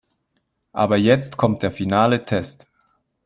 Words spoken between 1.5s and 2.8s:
der finale Test.